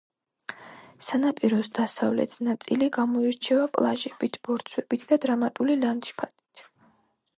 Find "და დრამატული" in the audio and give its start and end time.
5.13-5.77